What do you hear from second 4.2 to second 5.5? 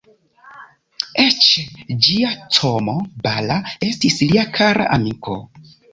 lia kara amiko.